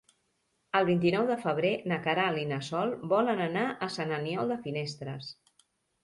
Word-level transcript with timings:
El 0.77 0.85
vint-i-nou 0.85 1.25
de 1.31 1.35
febrer 1.41 1.73
na 1.91 1.99
Queralt 2.05 2.41
i 2.43 2.45
na 2.51 2.57
Sol 2.67 2.93
volen 3.11 3.43
anar 3.45 3.65
a 3.89 3.91
Sant 3.97 4.15
Aniol 4.17 4.49
de 4.55 4.59
Finestres. 4.65 5.29